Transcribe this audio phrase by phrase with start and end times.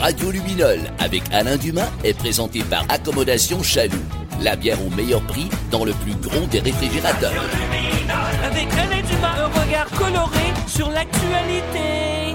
[0.00, 4.04] Radio Luminol avec Alain Dumas est présenté par Accommodation Chaloux.
[4.40, 7.32] La bière au meilleur prix dans le plus gros des réfrigérateurs.
[8.44, 12.25] Avec Alain Dumas, un regard coloré sur l'actualité.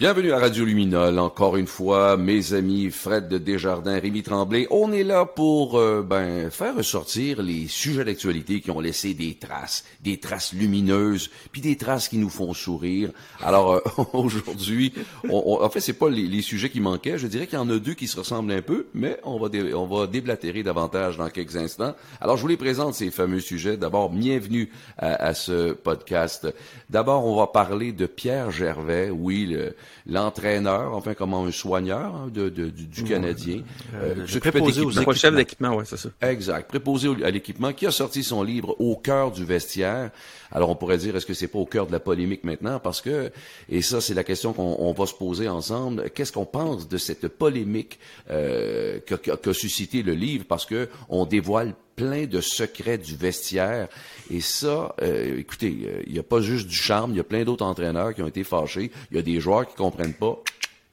[0.00, 4.66] Bienvenue à Radio Luminol, encore une fois, mes amis Fred de Desjardins, Rémi Tremblay.
[4.70, 9.34] On est là pour euh, ben, faire ressortir les sujets d'actualité qui ont laissé des
[9.34, 13.10] traces, des traces lumineuses, puis des traces qui nous font sourire.
[13.42, 13.80] Alors euh,
[14.14, 14.94] aujourd'hui,
[15.28, 17.18] en fait, c'est pas les, sujets qui manquaient.
[17.18, 19.50] Je dirais qu'il y en a deux qui se ressemblent un peu, mais on va
[19.74, 21.94] on va déblatérer davantage dans quelques instants.
[22.22, 23.76] Alors je vous les présente ces fameux sujets.
[23.76, 26.48] D'abord, bienvenue à, à ce podcast.
[26.88, 29.44] D'abord, on va parler de Pierre Gervais, oui.
[29.44, 29.74] Le,
[30.06, 33.62] l'entraîneur, enfin comment un soigneur hein, de, du, Canadien.
[33.94, 36.08] Euh, euh préposé aux chef d'équipement, ouais, c'est ça.
[36.22, 40.10] Exact, préposé à l'équipement, qui a sorti son livre Au cœur du vestiaire.
[40.52, 42.80] Alors on pourrait dire, est-ce que c'est pas au cœur de la polémique maintenant?
[42.80, 43.30] Parce que,
[43.68, 47.28] et ça c'est la question qu'on va se poser ensemble, qu'est-ce qu'on pense de cette
[47.28, 47.98] polémique
[48.30, 50.44] euh, qu'a suscité le livre?
[50.48, 53.88] Parce que on dévoile plein de secrets du vestiaire.
[54.30, 57.24] Et ça, euh, écoutez, euh, il n'y a pas juste du charme, il y a
[57.24, 58.90] plein d'autres entraîneurs qui ont été fâchés.
[59.10, 60.42] Il y a des joueurs qui comprennent pas.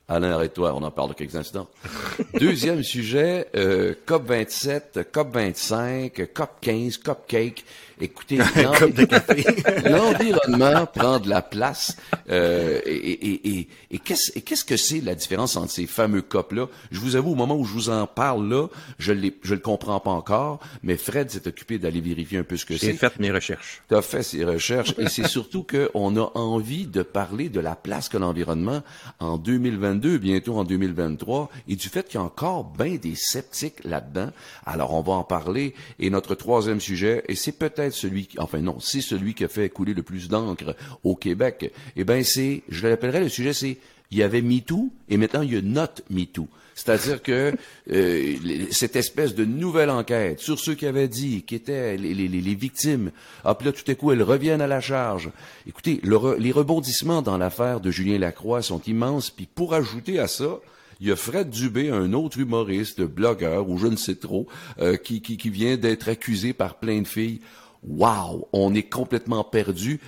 [0.09, 1.67] Alain, arrête-toi, on en parle de quelques instants.
[2.39, 7.65] Deuxième sujet, euh, COP 27, COP 25, COP 15, COP Cake.
[7.99, 8.37] Écoutez,
[9.85, 11.97] l'environnement prend de la place.
[12.29, 16.67] Euh, et, et, et, et qu'est-ce que c'est la différence entre ces fameux COP-là?
[16.91, 18.67] Je vous avoue, au moment où je vous en parle là,
[18.99, 22.57] je ne je le comprends pas encore, mais Fred s'est occupé d'aller vérifier un peu
[22.57, 22.87] ce que c'est.
[22.87, 23.81] J'ai fait mes recherches.
[23.89, 24.93] Tu as fait ses recherches.
[24.97, 28.83] et c'est surtout qu'on a envie de parler de la place que l'environnement
[29.19, 33.83] en 2022, bientôt en 2023, et du fait qu'il y a encore bien des sceptiques
[33.83, 34.31] là-dedans.
[34.65, 35.73] Alors, on va en parler.
[35.99, 39.69] Et notre troisième sujet, et c'est peut-être celui, enfin non, c'est celui qui a fait
[39.69, 41.71] couler le plus d'encre au Québec.
[41.95, 43.77] Eh ben c'est, je l'appellerais le sujet, c'est
[44.11, 46.47] il y avait MeToo et maintenant il y a Not MeToo.
[46.77, 47.53] C'est-à-dire que
[47.91, 48.35] euh,
[48.69, 53.09] cette espèce de nouvelle enquête sur ceux qui avaient dit, qui étaient les, victimes,
[53.43, 55.31] hop là tout à coup elles reviennent à la charge.
[55.65, 59.31] Écoutez, les rebondissements dans l'affaire de Julien Lacroix sont immenses.
[59.31, 60.59] Puis pour ajouter à ça,
[60.99, 64.47] il y a Fred Dubé, un autre humoriste, blogueur ou je ne sais trop,
[64.79, 67.41] euh, qui, qui, qui vient d'être accusé par plein de filles.
[67.83, 69.99] Wow, on est complètement perdu.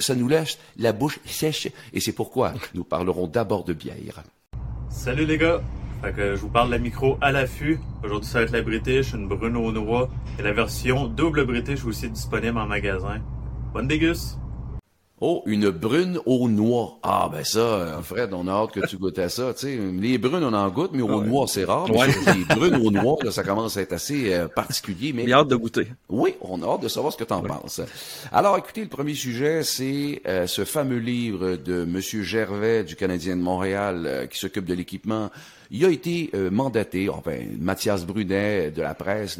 [0.00, 4.22] Ça nous laisse la bouche sèche et c'est pourquoi nous parlerons d'abord de bière.
[4.88, 5.60] Salut les gars.
[6.02, 7.78] Je vous parle de la micro à l'affût.
[8.02, 11.84] Aujourd'hui, ça va être la British, une brune au noix et la version double British
[11.84, 13.20] aussi disponible en magasin.
[13.74, 14.38] Bonne déguste!
[15.22, 16.98] Oh, une brune aux noix.
[17.02, 19.52] Ah, ben ça, euh, Fred, on a hâte que tu goûtes à ça.
[19.52, 21.88] Tu sais, les brunes, on en goûte, mais aux noix, c'est rare.
[21.88, 25.12] Les brunes aux noix, là, ça commence à être assez euh, particulier.
[25.12, 25.26] Mais...
[25.26, 25.88] J'ai hâte de goûter.
[26.08, 27.82] Oui, on a hâte de savoir ce que tu en penses.
[28.32, 33.36] Alors, écoutez, le premier sujet, c'est euh, ce fameux livre de Monsieur Gervais du Canadien
[33.36, 35.28] de Montréal qui s'occupe de l'équipement.
[35.70, 39.38] Il a été mandaté, enfin, Mathias Brunet de la presse,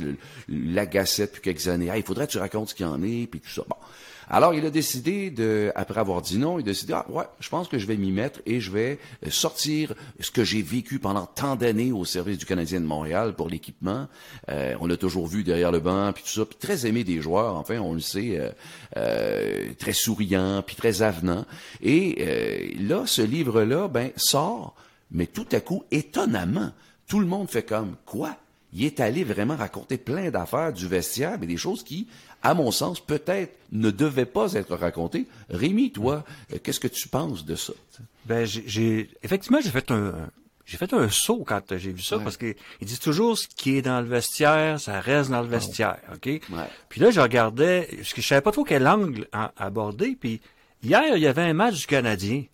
[0.48, 1.88] la Gazette depuis quelques années.
[1.90, 3.62] Ah, il faudrait que tu racontes ce qu'il y en est, puis tout ça.
[3.66, 3.76] Bon.
[4.32, 7.48] Alors, il a décidé de, après avoir dit non, il a décidé, ah, ouais, je
[7.48, 11.00] pense que je vais m'y mettre et je vais euh, sortir ce que j'ai vécu
[11.00, 14.06] pendant tant d'années au service du Canadien de Montréal pour l'équipement.
[14.48, 17.20] Euh, on l'a toujours vu derrière le banc, puis tout ça, puis très aimé des
[17.20, 18.52] joueurs, enfin, on le sait,
[18.96, 21.44] euh, très souriant, puis très avenant.
[21.82, 24.76] Et là, ce livre-là, ben, sort,
[25.10, 26.70] mais tout à coup, étonnamment,
[27.08, 28.36] tout le monde fait comme, quoi?
[28.72, 32.06] Il est allé vraiment raconter plein d'affaires du vestiaire, mais des choses qui,
[32.42, 35.26] à mon sens, peut-être ne devaient pas être racontées.
[35.48, 37.72] Rémi, toi, euh, qu'est-ce que tu penses de ça?
[38.26, 40.14] Ben, j'ai, effectivement, j'ai fait un,
[40.70, 43.82] j'ai fait un saut quand j'ai vu ça parce qu'ils disent toujours ce qui est
[43.82, 46.40] dans le vestiaire, ça reste dans le ah vestiaire, ok?
[46.88, 49.26] Puis là, je regardais, parce que je savais pas trop quel angle
[49.56, 50.16] aborder.
[50.18, 50.40] Puis
[50.84, 52.44] hier, il y avait un match du Canadien.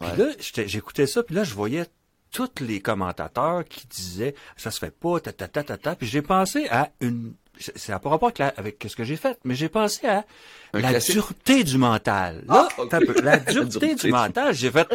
[0.00, 0.26] Puis là,
[0.66, 1.84] j'écoutais ça, puis là, je voyais
[2.30, 5.94] tous les commentateurs qui disaient ça se fait pas, ta ta ta ta ta.
[5.94, 7.34] Puis j'ai pensé à une,
[7.76, 10.24] c'est à pas rapport avec, ce que j'ai fait, mais j'ai pensé à
[10.72, 12.44] la dureté du mental.
[12.48, 14.88] Là, ah, la dureté du mental, j'ai fait.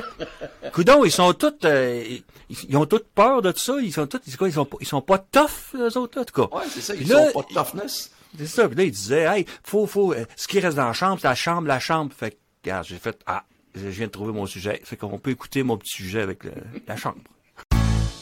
[0.73, 2.03] Coudon, ils sont tous, euh,
[2.49, 3.75] ils, ont tous peur de tout ça.
[3.81, 6.57] Ils sont tous, ils sont, ils sont pas tough les autres en tout cas.
[6.57, 6.95] Ouais, c'est ça.
[6.95, 8.11] Ils sont pas toughness.
[8.37, 8.67] C'est ça.
[8.67, 11.27] Puis là, ils disaient, hey, faut, faut, euh, ce qui reste dans la chambre, c'est
[11.27, 12.11] la chambre, la chambre.
[12.17, 13.43] Fait regarde, j'ai fait, ah,
[13.75, 14.81] je viens de trouver mon sujet.
[14.83, 16.43] Fait qu'on peut écouter mon petit sujet avec
[16.87, 17.21] la chambre.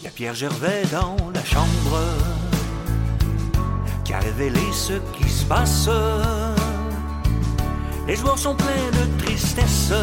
[0.04, 1.98] Il y a Pierre Gervais dans la chambre
[4.04, 5.88] qui a révélé ce qui se passe.
[8.06, 9.94] Les joueurs sont pleins de tristesse.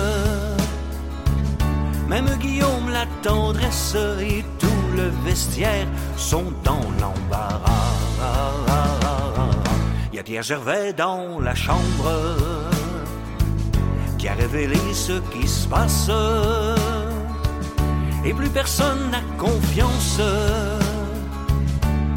[2.08, 5.87] Même Guillaume, la tendresse et tout le vestiaire
[6.17, 7.61] sont dans l'embarras.
[10.11, 12.11] Il y a Pierre Gervais dans la chambre
[14.17, 16.11] qui a révélé ce qui se passe.
[18.25, 20.20] Et plus personne n'a confiance.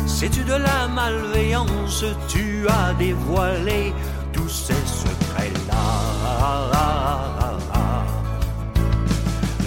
[0.06, 3.94] Sais-tu de la malveillance, tu as dévoilé
[4.32, 5.84] tous ces secrets-là.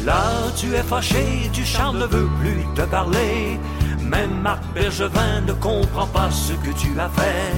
[0.04, 0.22] Là,
[0.56, 3.58] tu es fâché, tu ne veut plus te parler.
[4.00, 7.52] Même Marc Bergevin ne comprend pas ce que tu as fait.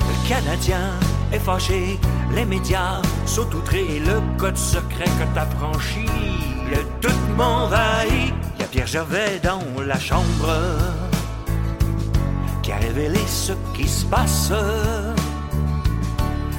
[0.00, 0.90] Le Canadien
[1.32, 1.98] est fâché,
[2.34, 6.04] les médias sont outrés, le code secret que t'as franchi,
[6.70, 8.34] le tout m'envahit.
[8.58, 10.54] Y a Pierre Gervais dans la chambre
[12.62, 14.52] qui a révélé ce qui se passe.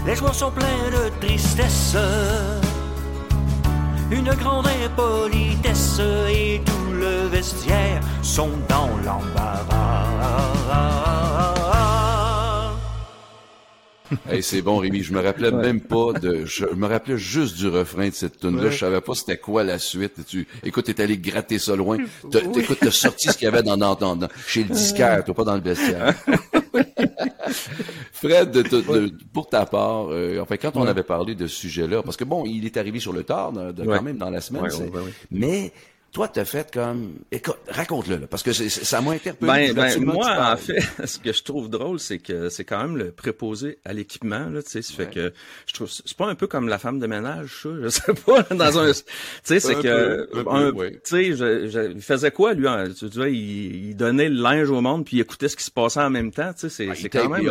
[0.05, 1.95] Les joueurs sont pleins de tristesse,
[4.09, 11.18] une grande impolitesse et tout le vestiaire sont dans l'embarras.
[14.29, 15.03] Hey, c'est bon, Rémi.
[15.03, 16.45] Je me rappelais même pas de.
[16.45, 18.71] Je me rappelais juste du refrain de cette tune là Ouais.
[18.71, 20.25] Je savais pas c'était quoi la suite.
[20.27, 21.97] Tu, écoute, t'es allé gratter ça loin.
[22.31, 25.33] T'as, Écoute, t'as sorti ce qu'il y avait dans, dans, dans- chez le disquaire, toi,
[25.35, 26.15] pas dans le vestiaire.
[28.11, 31.55] Fred, de- de- de- pour ta part, euh, enfin, quand on avait parlé de ce
[31.55, 34.41] sujet-là, parce que bon, il est arrivé sur le tard, de- quand même dans la
[34.41, 34.63] semaine.
[35.31, 35.71] Mais
[36.11, 37.13] toi, t'as fait comme.
[37.31, 39.73] Écoute, raconte-le, là, parce que c'est- c'est- ça m'a interpellé.
[39.73, 42.97] Ben, ben, moi, en fait, ce que je trouve drôle, c'est que c'est quand même
[42.97, 45.33] le préposé à l'équipement, là, tu sais, fait que
[45.67, 48.43] je trouve, c'est pas un peu comme la femme de ménage, ça, je sais pas,
[48.55, 48.99] dans un, tu
[49.43, 50.91] sais, c'est Un que, peu, un peu, un- ouais.
[50.93, 52.85] tu sais, je- je- il faisait quoi, lui, hein?
[52.97, 55.71] tu vois, il, il donnait le linge au monde, puis il écoutait ce qui se
[55.71, 57.43] passait en même temps, tu sais, c'est, Ah, c'est quand même,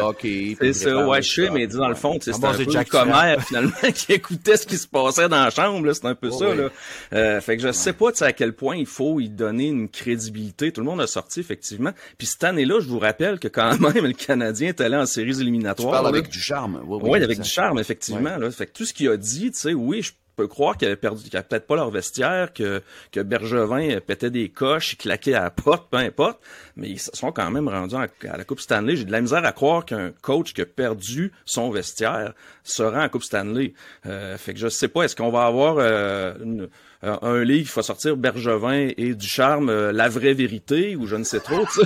[0.73, 2.65] c'est ça, ouais, je sais, mais dis dans le fond, tu sais, En c'est un
[2.65, 2.89] peu Jack
[3.47, 6.55] finalement, qui écoutait ce qui se passait dans la chambre, là, c'est un peu ça,
[6.55, 6.69] là.
[7.13, 9.67] Euh, fait que je sais pas, tu sais, à quel point il faut y donner
[9.69, 10.73] une crédibilité.
[10.73, 11.91] Tout le monde a sorti, effectivement.
[12.17, 15.35] Puis cette année-là, je vous rappelle que quand même, le Canadien est allé en séries
[15.35, 15.91] Tu éliminatoires.
[15.91, 16.09] parles là.
[16.09, 16.81] avec du charme.
[16.87, 18.37] Oui, Oui, avec du charme, effectivement.
[18.39, 18.51] Là.
[18.51, 20.97] Fait que tout ce qu'il a dit, tu sais, oui, je peux croire qu'il avait
[20.97, 22.81] perdu, qu'il avait peut-être pas leur vestiaire, que,
[23.11, 26.39] que Bergevin pétait des coches, il claquait à la porte, peu importe.
[26.77, 28.95] Mais ils se sont quand même rendus à, à la Coupe Stanley.
[28.97, 33.01] J'ai de la misère à croire qu'un coach qui a perdu son vestiaire se rend
[33.01, 33.75] à Coupe Stanley.
[34.07, 36.69] Euh, fait que je sais pas, est-ce qu'on va avoir euh, une-
[37.05, 41.07] euh, un livre qui va sortir Bergevin et du charme, euh, la vraie vérité, ou
[41.07, 41.81] je ne sais trop, tu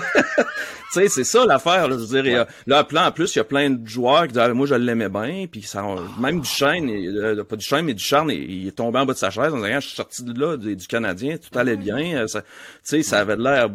[0.91, 1.09] sais.
[1.09, 1.89] C'est ça l'affaire.
[1.89, 4.29] Là, je veux dire, il là, en plus, il y a plein de joueurs qui
[4.35, 5.85] disent ah, moi je l'aimais bien, puis ça,
[6.21, 9.19] même Duchesne, il- euh, pas Duchesne, mais Ducharme, il, il est tombé en bas de
[9.19, 11.77] sa chaise en disant Ah, je suis sorti de là du, du Canadien, tout allait
[11.77, 12.17] bien.
[12.23, 12.41] euh, Tu
[12.83, 13.69] sais, ça avait l'air.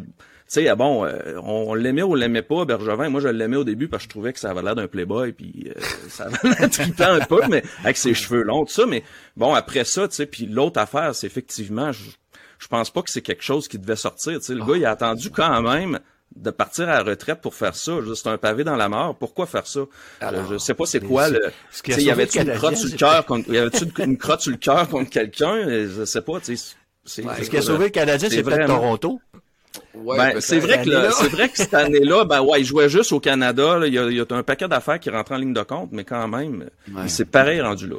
[0.48, 3.10] Tu sais, ah bon, euh, on, on l'aimait ou on l'aimait pas, Bergevin.
[3.10, 5.34] Moi, je l'aimais au début parce que je trouvais que ça avait l'air d'un playboy,
[5.34, 8.86] puis euh, ça avait l'air trippant un peu, mais avec ses cheveux longs, tout ça.
[8.86, 9.04] Mais
[9.36, 12.12] bon, après ça, tu sais, puis l'autre affaire, c'est effectivement, je,
[12.60, 14.40] je pense pas que c'est quelque chose qui devait sortir.
[14.40, 16.00] Tu sais, le gars, il a attendu quand même
[16.36, 17.94] de partir à la retraite pour faire ça.
[18.16, 19.16] C'est un pavé dans la mort.
[19.16, 19.82] Pourquoi faire ça?
[20.24, 21.48] Euh, je sais pas c'est quoi le.
[21.48, 24.52] a sais, y avait-tu une crotte sur le cœur contre, y avait-tu une, crotte sur
[24.52, 25.68] le cœur contre quelqu'un?
[25.68, 26.76] Je sais pas, tu sais.
[27.04, 29.20] C'est, Ce qui a sauvé le Canadien, c'est peut-être Toronto.
[30.04, 32.90] Ouais, Ben, c'est vrai que le- c'est vrai que cette année-là, ben ouais, il jouait
[32.90, 33.78] juste au Canada.
[33.80, 33.88] là.
[33.88, 35.90] Il y a, il y a un paquet d'affaires qui rentrent en ligne de compte,
[35.92, 37.08] mais quand même, Ouais.
[37.08, 37.96] c'est pareil rendu là.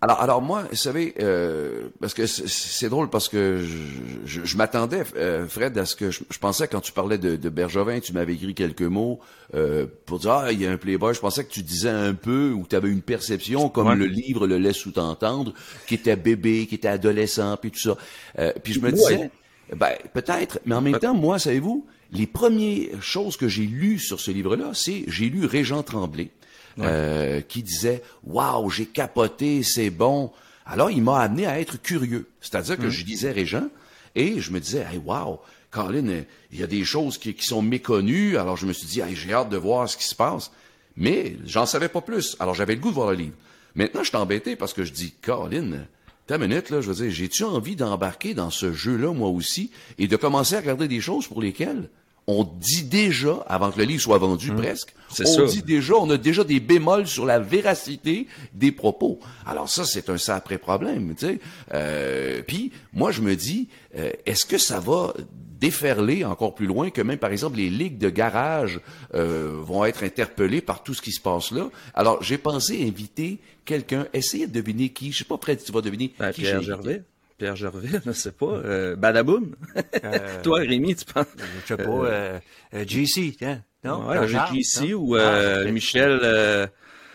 [0.00, 4.56] Alors, alors moi, vous savez, euh, parce que c'est- drôle parce que je, je, je
[4.56, 8.00] m'attendais, euh, Fred, à ce que je, je pensais quand tu parlais de, de Bergevin,
[8.00, 9.20] tu m'avais écrit quelques mots
[9.54, 11.14] euh, pour dire ah il y a un playboy.
[11.14, 13.94] Je pensais que tu disais un peu ou tu avais une perception comme Ouais.
[13.96, 15.52] le livre le laisse sous-entendre,
[15.86, 17.96] qui était bébé, qui était adolescent, puis tout ça.
[18.38, 19.30] Euh, puis je me disais,
[19.74, 24.20] ben peut-être, mais en même temps, moi, savez-vous, les premières choses que j'ai lues sur
[24.20, 26.30] ce livre-là, c'est j'ai lu Régent Tremblay
[26.78, 30.30] euh, qui disait Waouh, j'ai capoté, c'est bon.
[30.66, 32.28] Alors, il m'a amené à être curieux.
[32.40, 33.68] C'est-à-dire que je lisais Régent
[34.14, 35.40] et je me disais Hey, wow,
[35.70, 38.36] Colin, il y a des choses qui, qui sont méconnues.
[38.36, 40.50] Alors, je me suis dit Hey, j'ai hâte de voir ce qui se passe.
[40.96, 42.36] Mais j'en savais pas plus.
[42.38, 43.36] Alors, j'avais le goût de voir le livre.
[43.74, 45.86] Maintenant, je suis embêté parce que je dis Colin,
[46.28, 50.08] Une minute, là, je veux dire, j'ai-tu envie d'embarquer dans ce jeu-là, moi aussi, et
[50.08, 51.90] de commencer à regarder des choses pour lesquelles?
[52.40, 55.52] On dit déjà, avant que le livre soit vendu presque, C'est on ça.
[55.52, 59.18] dit déjà, on a déjà des bémols sur la véracité des propos.
[59.46, 61.40] Alors ça, c'est un sacré problème, tu sais.
[61.74, 65.12] Euh, Puis, moi, je me dis, euh, est-ce que ça va
[65.60, 68.80] déferler encore plus loin que même, par exemple, les ligues de garage
[69.14, 71.70] euh, vont être interpellées par tout ce qui se passe là?
[71.94, 75.12] Alors, j'ai pensé inviter quelqu'un, essayer de deviner qui.
[75.12, 76.62] Je sais pas, Fred, tu vas deviner Ben, qui Pierre.
[76.62, 77.02] Gervais.
[77.42, 78.46] Pierre Gervais, je sais pas.
[78.46, 79.56] Euh, Badaboum.
[80.04, 81.26] Euh, Toi, Rémi, tu penses?
[81.62, 82.38] Je sais pas, euh,
[82.72, 83.64] euh, JC, tiens.
[83.82, 84.06] Non?
[84.06, 84.94] Ouais, non?
[84.94, 85.72] ou Ah, euh.
[85.72, 86.68] Michel, euh,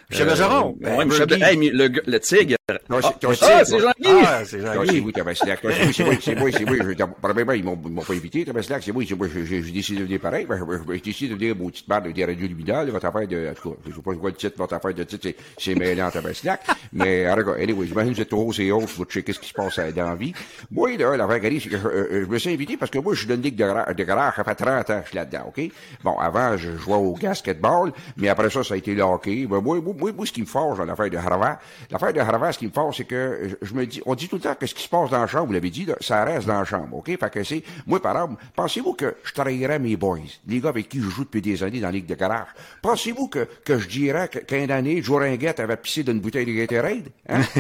[0.10, 0.70] Michel Bergeron.
[0.70, 1.44] Ouais, Ben, Michel- Bergie.
[1.44, 2.56] hey, mais le, le tigre.
[2.90, 4.10] Non, Ah, c'est- ah, c'est Jean-Guy!
[4.26, 5.04] Ah, c'est Jean-Guy.
[5.06, 5.64] c'est Tabaslac.
[5.64, 6.76] Non, c'est moi, c'est moi, c'est moi, c'est moi.
[6.98, 8.84] Je- Probablement, ils m'ont, pas invité, Tabaslac.
[8.84, 9.28] C'est moi, c'est moi.
[9.34, 10.46] J'ai, décidé de venir pareil.
[10.46, 10.60] Ben,
[10.94, 12.90] J'ai décidé de venir mon petite barre des radios luminales.
[12.90, 15.04] Votre affaire de, en tout cas, je sais pas quoi le titre, votre affaire de
[15.04, 16.62] titre, c'est, c'est mêlant, Tabaslac.
[16.94, 19.54] Mais, alors, regarde, anyway, j'imagine que trop hauts et hauts, vous checkez ce qui se
[19.54, 20.34] passe euh, dans la vie.
[20.72, 23.14] Moi, là, qui arrive, c'est que je, euh, je me suis invité parce que moi,
[23.14, 25.10] je suis dans une ligue de, gra- de garage, ça fait 30 ans que je
[25.10, 25.62] suis là-dedans, OK?
[26.04, 29.46] Bon, avant, je jouais au basketball, mais après ça, ça a été le hockey.
[29.48, 31.58] Moi, moi, moi, moi, ce qui me forge dans l'affaire de Harvard,
[31.92, 34.28] l'affaire de Harvard, ce qui me forge, c'est que je, je me dis, on dit
[34.28, 35.96] tout le temps que ce qui se passe dans la chambre, vous l'avez dit, là,
[36.02, 37.06] ça reste dans la chambre, OK?
[37.08, 40.90] Fait que c'est, moi, par exemple, pensez-vous que je trahirais mes boys, les gars avec
[40.90, 42.48] qui je joue depuis des années dans la ligue de garage?
[42.82, 46.52] Pensez-vous que, que je dirais que- qu'un année, Joe Ringuette avait pissé d'une bouteille de
[46.54, 47.10] Gatorade?
[47.30, 47.42] Hein?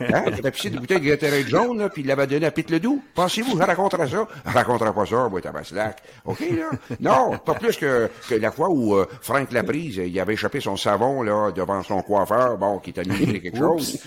[0.00, 0.24] hein?
[0.28, 2.70] Il avait pissé d'une bouteille de Gatorade jaune, là, puis il l'avait donné à Pete
[2.70, 3.02] Ledoux?
[3.14, 4.26] Pensez-vous, je raconterais ça?
[4.46, 6.02] Je raconterais pas ça, moi, Tabaslac.
[6.24, 6.70] OK, là?
[7.00, 10.76] Non, pas plus que, que la fois où euh, Frank Laprise, il avait échappé son
[10.76, 14.00] savon, là, devant son coiffeur, bon, qui t'a mis quelque chose.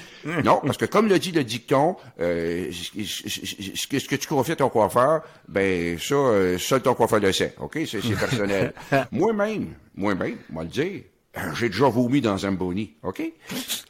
[0.44, 4.70] Non, parce que comme le dit le dicton, euh, ce que tu confies à ton
[4.70, 7.56] coiffeur, ben, ça, euh, seul ton coiffeur le sait.
[7.60, 7.80] OK?
[7.86, 8.74] C'est personnel.
[9.12, 11.02] Moi-même, moi-même, moi le dire,
[11.56, 12.94] j'ai déjà vomi dans Zamboni.
[13.04, 13.22] OK?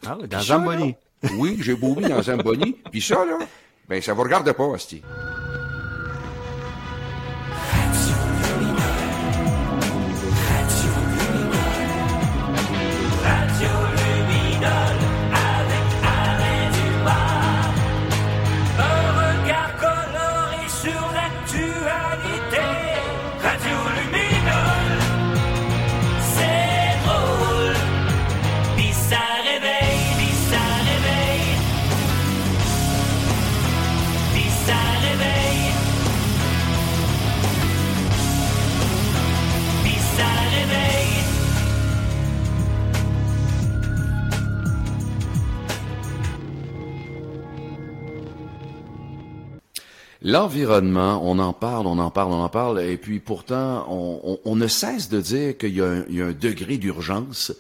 [0.06, 0.96] Ah, oui, dans Zamboni.
[1.38, 2.78] Oui, j'ai vomi dans Zamboni.
[2.92, 3.40] Puis ça, là,
[3.88, 5.02] ben, ça vous regarde pas, hostie.
[50.28, 53.86] L'environnement, on en parle, on en parle, on en parle, et puis pourtant,
[54.44, 57.54] on, ne cesse de dire qu'il y, a un- degré d'urgence.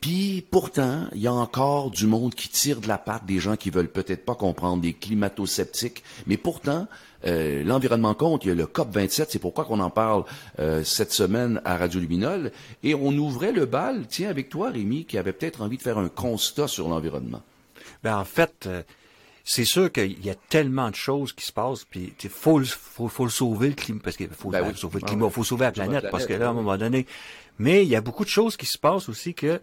[0.00, 3.54] Puis pourtant, il y a encore du monde qui tire de la patte, des gens
[3.54, 6.02] qui veulent peut-être pas comprendre, des climato-sceptiques.
[6.26, 6.88] Mais pourtant,
[7.24, 8.44] euh, l'environnement compte.
[8.44, 10.24] Il y a le COP 27, c'est pourquoi qu'on en parle
[10.58, 12.50] euh, cette semaine à Radio Luminol.
[12.82, 15.98] Et on ouvrait le bal, tiens, avec toi, Rémi, qui avait peut-être envie de faire
[15.98, 17.42] un constat sur l'environnement.
[18.02, 18.82] Ben, en fait, euh,
[19.50, 22.66] c'est sûr qu'il y a tellement de choses qui se passent, puis il faut, le-
[22.66, 24.78] faut, faut le sauver, le climat, parce qu'il faut Ben ben, oui.
[24.78, 25.32] sauver le Ah climat, oui.
[25.32, 26.56] faut sauver la Sauver la planète, parce que là, à un oui.
[26.56, 27.06] moment donné,
[27.58, 29.60] mais il y a beaucoup de choses qui se passent aussi que,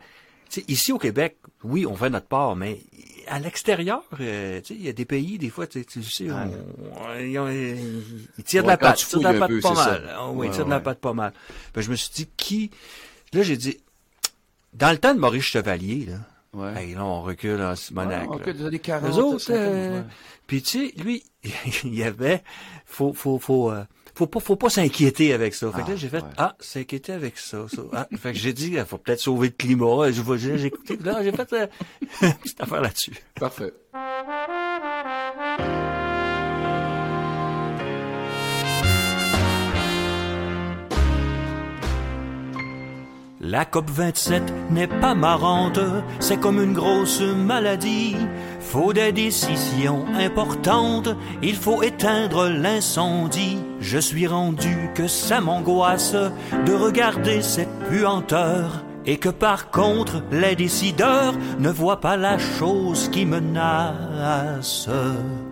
[0.68, 2.80] ici au Québec, oui, on fait notre part, mais
[3.28, 6.02] à l'extérieur, euh, tu sais, il y a des pays, des fois, tu sais, tu
[6.04, 7.38] sais, on- ils,
[8.40, 10.14] ils tirent de la patte, ils tirent de la un patte pas mal.
[10.18, 11.32] Ah oui, ils tirent de la patte pas mal.
[11.76, 12.72] Ben, je me suis dit, qui,
[13.34, 13.78] là, j'ai dit,
[14.74, 16.18] dans le temps de Maurice Chevalier, là,
[16.56, 16.74] Ouais.
[16.84, 18.30] Hey, là, on recule en Simonac.
[18.30, 20.02] Ouais, on des années 40, Eux autres, 50, euh,
[20.48, 21.24] puis tu sais, lui,
[21.84, 22.44] il y avait,
[22.86, 23.84] faut, faut, faut, euh,
[24.16, 25.70] faut pas, faut pas s'inquiéter avec ça.
[25.72, 26.30] Fait que là, Ah, j'ai fait, ouais.
[26.38, 27.82] ah, s'inquiéter avec ça, ça.
[27.92, 30.12] Ah, fait que j'ai dit, il faut peut-être sauver le climat.
[30.12, 31.68] J'ai écouté, là, j'ai fait euh,
[32.22, 33.14] une petite affaire là-dessus.
[33.38, 33.74] Parfait.
[43.48, 45.80] La COP27 n'est pas marrante,
[46.20, 48.16] c'est comme une grosse maladie.
[48.60, 51.10] Faut des décisions importantes,
[51.44, 53.60] il faut éteindre l'incendie.
[53.80, 56.16] Je suis rendu que ça m'angoisse
[56.66, 58.84] de regarder cette puanteur.
[59.06, 64.90] Et que par contre, les décideurs ne voient pas la chose qui menace.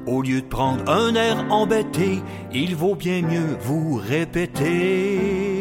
[0.07, 5.52] Au lieu de prendre un air embêté, il vaut bien mieux vous répéter.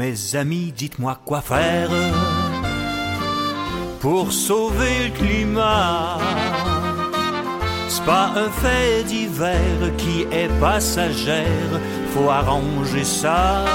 [0.00, 1.90] Mes amis, dites-moi quoi faire
[4.00, 6.16] pour sauver le climat.
[7.86, 11.72] C'est pas un fait divers qui est passagère,
[12.14, 13.66] faut arranger ça.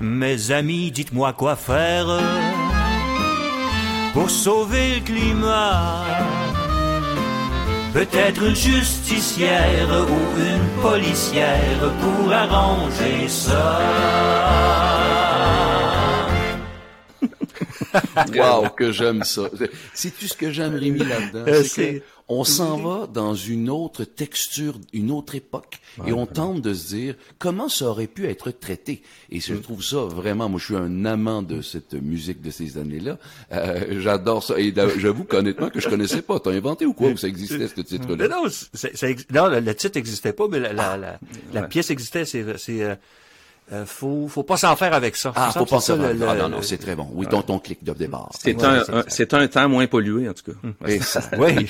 [0.00, 2.08] Mes amis, dites-moi quoi faire
[4.14, 6.04] pour sauver le climat.
[7.92, 15.27] Peut-être une justicière ou une policière pour arranger ça.
[18.34, 19.48] Wow, que j'aime ça.
[19.94, 21.44] C'est-tu ce que j'aime, Rémi, là-dedans?
[21.46, 26.26] Euh, C'est c'est- on s'en va dans une autre texture, une autre époque, et on
[26.26, 29.02] tente de se dire comment ça aurait pu être traité.
[29.30, 32.76] Et je trouve ça vraiment, moi je suis un amant de cette musique de ces
[32.76, 33.16] années-là.
[33.52, 34.60] Euh, J'adore ça.
[34.60, 36.38] Et j'avoue qu'honnêtement que je connaissais pas.
[36.38, 38.28] T'as inventé ou quoi que ça existait, ce titre-là?
[38.28, 41.18] non, c'est- c'est- ex- non, le, titre existait pas, mais la, la, la,
[41.54, 42.26] la pièce existait.
[42.26, 42.98] C'est, c'est,
[43.72, 45.32] euh, faut, faut pas s'en faire avec ça.
[45.36, 45.96] Ah, faut pas ça.
[45.96, 47.08] le- ah, non, non, c'est très bon.
[47.12, 48.30] Oui, ton, ton clic de départ.
[48.38, 50.88] C'est Ouais, un, c'est un- temps moins pollué, en tout cas.
[50.88, 51.66] Et, ça- Oui.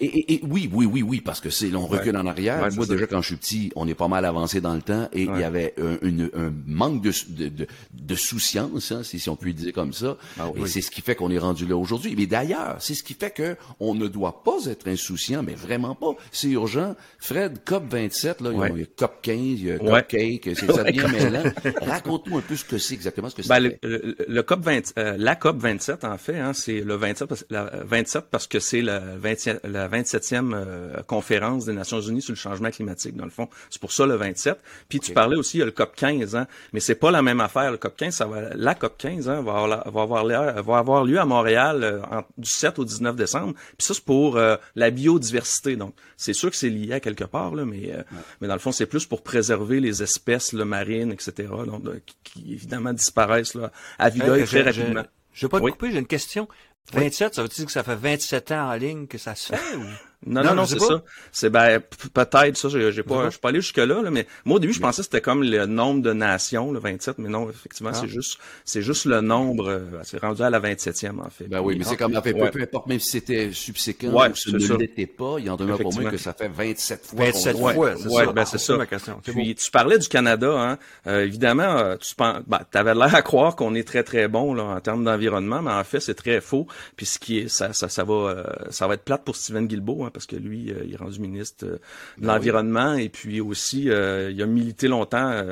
[0.00, 2.62] et, et- et oui, oui, oui, oui, parce que c'est, là, on recule en arrière.
[2.62, 2.92] Ouais, Moi, ça.
[2.94, 5.38] déjà, quand je suis petit, on est pas mal avancé dans le temps et il
[5.40, 9.36] y avait un, une- un manque de, de, de, de souciance, hein, si, si on
[9.36, 10.16] peut le dire comme ça.
[10.38, 12.14] Ah et c'est ce qui fait qu'on est rendu là aujourd'hui.
[12.16, 15.94] Mais d'ailleurs, c'est ce qui fait que on ne doit pas être insouciant, mais vraiment
[15.94, 16.12] pas.
[16.30, 16.94] C'est urgent.
[17.18, 18.70] Fred, COP 27, là, il y a- Ouais.
[18.74, 20.02] il y a COP 15, il y a Ouais.
[20.02, 21.00] Cupcake, c'est ça devient
[21.82, 23.78] Raconte-nous un peu ce que c'est exactement, ce que Ben, c'est.
[23.86, 27.28] le, le- le COP 20, euh, la COP 27 en fait, hein, c'est le 27
[27.28, 32.22] parce, la, 27 parce que c'est la, 20e la 27e euh, conférence des Nations Unies
[32.22, 33.48] sur le changement climatique dans le fond.
[33.70, 34.58] C'est pour ça le 27.
[34.88, 37.22] Puis tu parlais aussi il y a le COP 15 hein, mais c'est pas la
[37.22, 37.70] même affaire.
[37.70, 40.78] Le COP 15 ça va la COP 15 hein, va avoir, va avoir lieu va
[40.78, 43.54] avoir lieu à Montréal euh, en- du 7 au 19 décembre.
[43.78, 45.76] Puis ça c'est pour euh, la biodiversité.
[45.76, 48.02] Donc c'est sûr que c'est lié à quelque part là, mais euh,
[48.40, 51.31] mais dans le fond c'est plus pour préserver les espèces le marines etc.
[51.40, 55.04] Donc, euh, qui, qui, évidemment disparaissent là à vue Hey, je- très rapidement.
[55.32, 55.72] Je veux pas te Oui.
[55.72, 56.46] couper, j'ai une question.
[56.92, 59.76] 27, ça veut dire que ça fait 27 ans en ligne que ça se fait
[59.76, 59.84] ou?
[60.24, 61.02] Non, Non, non, c'est ça.
[61.32, 61.80] C'est ben
[62.12, 62.68] peut-être ça.
[62.68, 65.04] J'ai pas, je suis pas allé jusque là, mais moi au début je pensais que
[65.04, 69.04] c'était comme le nombre de nations, le 27, mais non, effectivement c'est juste, c'est juste
[69.06, 69.68] le nombre.
[69.68, 71.44] euh, c'est rendu à la 27e en fait.
[71.48, 72.50] Ben oui, mais c'est comme, en fait, peu, Ouais.
[72.50, 75.56] peu importe, même si c'était subséquent Ouais, ou ce c'est ne l'était pas, il en
[75.56, 77.18] demeure pour moi que ça fait 27 fois.
[77.24, 78.32] 27 qu'on- fois, c'est Ouais, ça.
[78.32, 78.76] ben c'est C'est ça.
[78.76, 79.20] ma question.
[79.24, 80.78] Puis tu parlais du Canada, hein.
[81.06, 84.54] Euh, évidemment, euh, tu penses, ben, t'avais l'air à croire qu'on est très très bon
[84.54, 86.66] là en termes d'environnement, mais en fait c'est très faux.
[86.96, 89.66] Puis ce qui est, ça, ça, ça va, euh, ça va être plate pour Steven
[89.66, 91.78] Guilbeault, hein, parce que lui, euh, il est rendu ministre euh,
[92.18, 95.42] de l'environnement et puis aussi euh, il a milité longtemps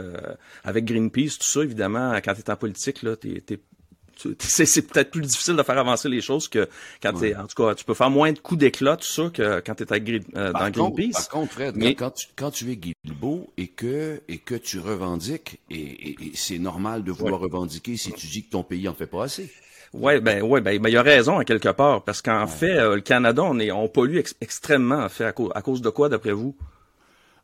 [0.65, 1.63] avec Greenpeace, tout ça.
[1.63, 3.59] Évidemment, quand t'es en politique là, t'es, t'es
[4.17, 6.69] tu- c'est, peut-être plus difficile de faire avancer les choses que
[7.03, 9.61] quand t'es, en tout cas, tu peux faire moins de coups d'éclat, tout ça, que
[9.61, 11.13] quand t'es euh, Par dans contre, Greenpeace.
[11.13, 14.79] par contre, Fred, Mais- quand, tu, quand tu es Guilbeault et que, et que tu
[14.79, 18.89] revendiques, et, et- et c'est normal de vouloir revendiquer si tu dis que ton pays
[18.89, 19.51] en fait pas assez.
[19.93, 22.79] Ouais, ben, ouais, ben, ben, il y a raison à quelque part, parce qu'en fait,
[22.79, 25.83] euh, le Canada, on est, on pollue ex- extrêmement, en fait, à, cause- à cause
[25.83, 26.57] de quoi, d'après vous?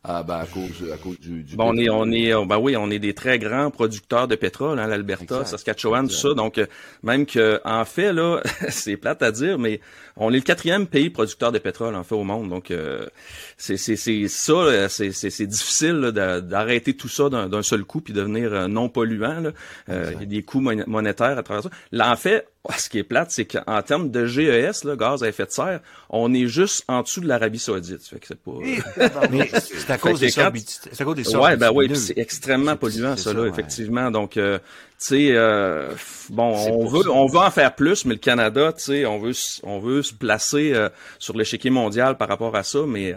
[0.09, 2.77] Ah, ben, à cause, à cause du, du Bon, on est, on est, ben oui,
[2.77, 5.47] on est des très grands producteurs de pétrole, hein, l'Alberta, Exact.
[5.47, 6.33] Saskatchewan, tout ça.
[6.35, 6.67] Donc, euh,
[7.03, 9.81] même que, en fait, là, c'est plate à dire, mais
[10.17, 12.49] on est le quatrième pays producteur de pétrole, en fait, au monde.
[12.49, 13.07] Donc, euh,
[13.57, 18.01] c'est, c'est, c'est ça, là, c'est, c'est, c'est difficile d'arrêter tout ça d'un, seul coup
[18.01, 19.40] puis devenir euh, non polluant.
[19.40, 19.51] Là.
[19.88, 21.71] Euh, il y a des coûts mon- monétaires à travers ça.
[21.90, 25.29] Là, en fait, ce qui est plate, c'est qu'en termes de GES, là, gaz à
[25.29, 28.02] effet de serre, on est juste en dessous de l'Arabie Saoudite.
[28.07, 28.52] Fait que c'est pas.
[29.31, 32.76] Mais c'est à cause des sorbites- c'est à cause des Ouais, ben oui, c'est extrêmement
[32.76, 33.48] polluant ça, là, ouais.
[33.48, 34.11] effectivement.
[34.11, 34.59] Donc, euh,
[34.98, 35.90] tu sais, euh,
[36.31, 37.11] bon, on veut, ça.
[37.11, 40.14] on veut en faire plus, mais le Canada, tu sais, on veut, on veut se
[40.14, 43.16] placer euh, sur l'échiquier mondial par rapport à ça, mais, euh,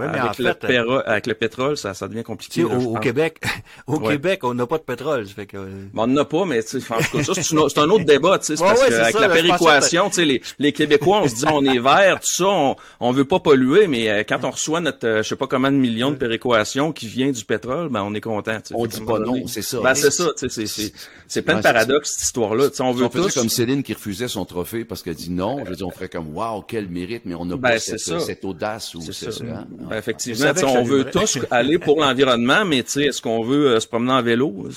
[0.00, 2.62] Ouais, mais avec, le fait, péro- avec le pétrole, ça, ça devient compliqué.
[2.62, 2.98] Là, au, au.
[2.98, 3.38] Québec,
[3.86, 4.12] au Ouais.
[4.14, 5.24] Québec, on n'a pas de pétrole.
[5.26, 7.34] Fait que, euh, Bon, on n'en a pas, mais tu sais, en tout cas, ça,
[7.34, 10.14] c'est un autre débat, tu sais, Ouais, parce ouais, que avec ça, la péréquation, tu
[10.16, 13.24] sais, les, les Québécois, on se dit, on est vert, tout ça, on, on veut
[13.24, 16.10] pas polluer, mais euh, quand on reçoit notre, euh, je sais pas combien de millions
[16.10, 18.74] de péréquation qui vient du pétrole, ben, on est content, tu sais.
[18.76, 19.80] On dit pas non, c'est ça.
[19.80, 20.92] Ben, c'est ça, tu sais, c'est, c'est,
[21.28, 23.34] c'est plein de paradoxes, cette histoire-là, tu sais, on veut tous...
[23.34, 26.08] comme Céline qui refusait son trophée parce qu'elle dit non, je veux dire, on ferait
[26.08, 29.44] comme wow, quel mérite, mais on n'a Ben, pas cette, audace ou C'est ça.
[29.44, 29.66] hein?
[29.88, 33.80] Ben, effectivement, on veut tous aller pour l'environnement, mais tu sais, est-ce qu'on veut euh,
[33.80, 34.68] se promener en vélo?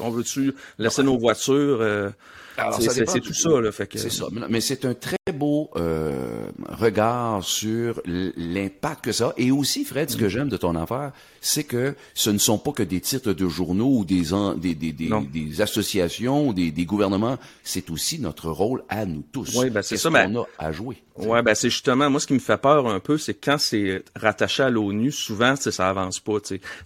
[0.00, 1.78] On veut-tu laisser nos voitures?
[2.80, 3.98] C'est tout ça, là, fait que...
[3.98, 4.26] C'est ça.
[4.32, 9.32] Mais Mais c'est un très beau euh, regard sur l'impact que ça a.
[9.36, 10.12] Et aussi, Fred, Mm.
[10.12, 11.10] ce que j'aime de ton affaire,
[11.40, 14.74] c'est que ce ne sont pas que des titres de journaux ou des en- des,
[14.76, 17.38] des, des, des associations des, des gouvernements.
[17.64, 19.56] C'est aussi notre rôle à nous tous.
[19.56, 21.02] Oui, ben, c'est ça, ben- qu'on a à jouer?
[21.16, 24.04] Ouais, ben c'est justement moi ce qui me fait peur un peu, c'est quand c'est
[24.14, 26.34] rattaché à l'ONU, souvent ça avance pas.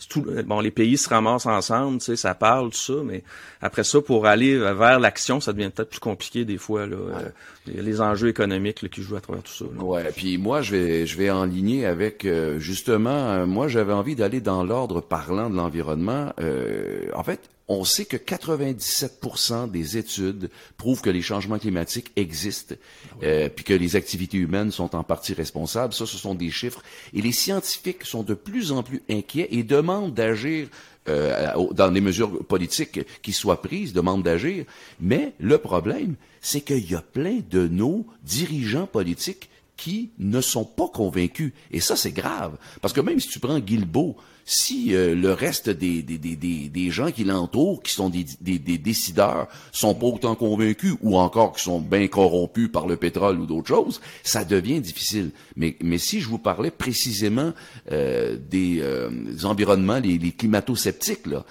[0.09, 3.25] Tout, bon, les pays se ramassent ensemble, tu sais, ça parle tout ça, mais
[3.61, 6.87] après ça, pour aller vers l'action, ça devient peut-être plus compliqué des fois.
[6.87, 7.29] Là, Euh,
[7.75, 9.65] les enjeux économiques là, qui jouent à travers tout ça.
[9.65, 9.83] là.
[9.83, 13.93] Ouais, puis moi je vais je vais en ligner avec euh, justement euh, moi j'avais
[13.93, 16.33] envie d'aller dans l'ordre parlant de l'environnement.
[16.41, 22.75] Euh, en fait, on sait que 97% des études prouvent que les changements climatiques existent,
[23.23, 25.95] euh, puis que les activités humaines sont en partie responsables.
[25.95, 26.83] Ça, ce sont des chiffres.
[27.15, 30.67] Et les scientifiques sont de plus en plus inquiets et demandent d'agir
[31.09, 34.65] euh, dans des mesures politiques qui soient prises, demandent d'agir.
[35.01, 39.51] Mais le problème, c'est qu'il y a plein de nos dirigeants politiques
[39.81, 41.53] qui ne sont pas convaincus.
[41.71, 42.59] Et ça, c'est grave.
[42.83, 46.91] Parce que même si tu prends Guilbeault, si euh, le reste des, des, des, des,
[46.91, 51.53] gens qui l'entourent, qui sont des, des, des, décideurs, sont pas autant convaincus ou encore
[51.53, 55.31] qui sont bien corrompus par le pétrole ou d'autres choses, ça devient difficile.
[55.57, 57.53] Mais, mais si je vous parlais précisément
[57.91, 59.09] euh, des, euh,
[59.45, 61.45] environnements, les, les climato-sceptiques, là,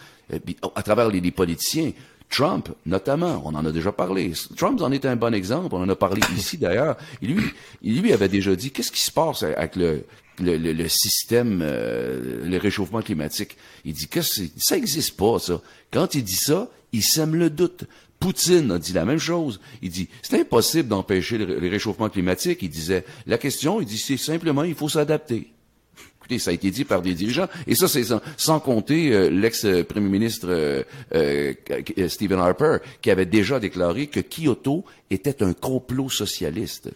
[0.75, 1.91] à travers les, les politiciens,
[2.29, 4.33] Trump, notamment, on en a déjà parlé.
[4.55, 5.73] Trump en est un bon exemple.
[5.73, 6.97] On en a parlé ici d'ailleurs.
[7.21, 7.43] Il lui,
[7.81, 10.05] il lui avait déjà dit qu'est-ce qui se passe avec le
[10.41, 13.57] le, le, système, euh, le réchauffement climatique?
[13.83, 15.59] Il dit que ça existe pas ça.
[15.91, 17.83] Quand il dit ça, il sème le doute.
[18.21, 19.59] Poutine a dit la même chose.
[19.81, 22.59] Il dit c'est impossible d'empêcher le, le réchauffement climatique.
[22.61, 25.51] Il disait la question, il dit c'est simplement il faut s'adapter
[26.37, 27.47] ça a été dit par des dirigeants.
[27.65, 28.03] Et ça, c'est
[28.37, 30.83] sans, compter euh, l'ex-premier ministre euh,
[31.15, 31.53] euh,
[32.07, 36.91] Stephen Harper, qui avait déjà déclaré que Kyoto était un complot socialiste.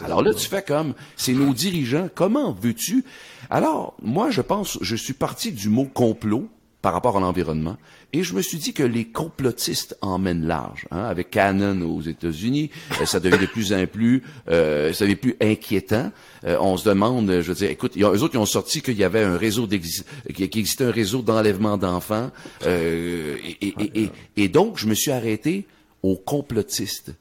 [0.00, 3.04] Alors là, tu fais comme, c'est nos dirigeants, comment veux-tu?
[3.50, 6.48] Alors, moi, je pense, je suis parti du mot complot,
[6.82, 7.76] par rapport à l'environnement.
[8.12, 10.86] Et je me suis dit que les complotistes emmènent large.
[10.90, 15.16] Hein, avec Canon aux États-Unis, euh, ça devient de plus en plus, euh, ça devient
[15.16, 16.12] plus inquiétant.
[16.44, 18.80] Euh, on se demande, je veux dire, écoute, y a, eux autres qui ont sorti
[18.80, 22.30] qu'il y avait un réseau qui existait un réseau d'enlèvement d'enfants.
[22.64, 23.36] Euh,
[24.36, 25.66] et donc, je me suis arrêté
[26.02, 27.12] aux complotistes.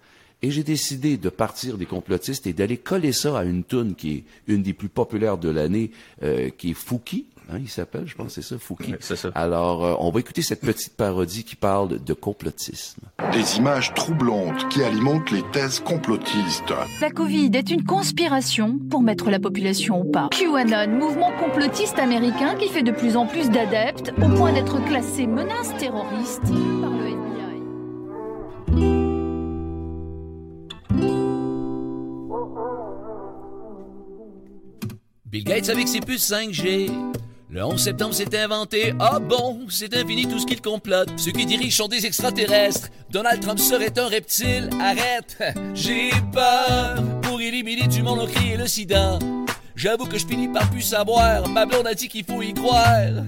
[0.44, 4.12] Et j'ai décidé de partir des complotistes et d'aller coller ça à une tune qui
[4.12, 5.92] est une des plus populaires de l'année,
[6.22, 7.26] euh, qui est Fouki.
[7.50, 8.96] Hein, il s'appelle, je pense, c'est ça, Fouki.
[9.00, 9.16] ça.
[9.34, 13.02] Alors, euh, on va écouter cette petite parodie qui parle de complotisme.
[13.32, 16.74] Des images troublantes qui alimentent les thèses complotistes.
[17.00, 20.28] La Covid est une conspiration pour mettre la population au pas.
[20.32, 25.26] QAnon, mouvement complotiste américain qui fait de plus en plus d'adeptes au point d'être classé
[25.26, 26.42] menace terroriste
[26.82, 27.62] par le FBI.
[35.26, 36.90] Bill Gates avec ses puces 5G.
[37.58, 38.94] Le 11 septembre s'est inventé.
[39.00, 41.10] Ah bon, c'est infini tout ce qu'il complote.
[41.18, 42.90] Ceux qui dirigent sont des extraterrestres.
[43.10, 44.70] Donald Trump serait un reptile.
[44.80, 45.40] Arrête,
[45.74, 47.02] j'ai peur.
[47.24, 49.18] Pour éliminer du monde, on et le sida.
[49.76, 51.50] J'avoue que je finis par plus savoir.
[51.50, 53.24] Ma blonde a dit qu'il faut y croire.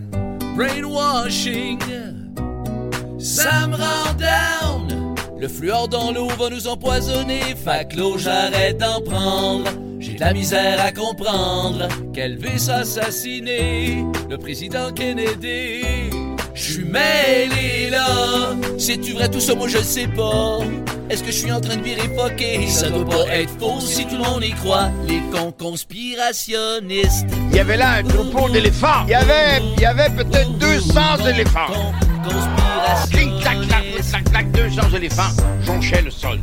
[0.55, 1.79] Brainwashing,
[3.17, 5.15] ça me rend down.
[5.39, 7.55] Le fluor dans l'eau va nous empoisonner.
[7.65, 9.88] Fac l'eau, j'arrête d'en prendre.
[10.09, 15.83] J'ai de la misère à comprendre qu'Elvis a assassiné le président Kennedy.
[16.55, 18.55] Je suis mêlé là.
[18.79, 19.53] C'est-tu vrai tout ça?
[19.53, 20.59] Moi je sais pas.
[21.11, 22.67] Est-ce que je suis en train de virer foqué?
[22.67, 24.89] Ça doit pas être faux si tout le monde y croit.
[25.07, 27.27] Les cons conspirationnistes.
[27.51, 29.03] Il y avait là un troupeau d'éléphants.
[29.05, 31.67] Il y avait, il y avait peut-être 200 éléphants.
[33.11, 35.31] clac, clac, clac, clac, 200 éléphants
[35.63, 36.39] jonchaient le sol.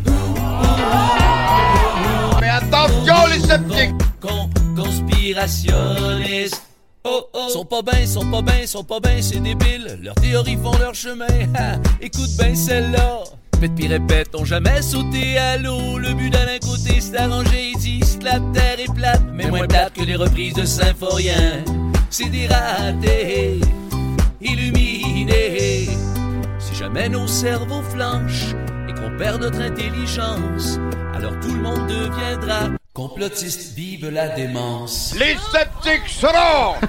[4.20, 6.62] Con, conspirationnistes.
[7.04, 9.98] Oh oh, sont pas bien, sont pas bien, sont pas bien, c'est débile.
[10.02, 11.26] Leurs théories font leur chemin.
[11.54, 13.20] Ha, écoute bien celle-là.
[13.60, 15.98] Faites puis répète, ont jamais sauté à l'eau.
[15.98, 19.22] Le but d'un côté, c'est d'arranger, ils la terre est plate.
[19.32, 21.64] Mais moins plate que les reprises de Symphorien.
[22.10, 23.60] C'est des ratés,
[24.40, 25.88] illuminés.
[26.58, 28.54] Si jamais nos cerveaux flanchent
[29.06, 30.78] qu'on perd notre intelligence,
[31.14, 35.14] alors tout le monde deviendra complotiste, vive la démence.
[35.18, 36.74] Les sceptiques seront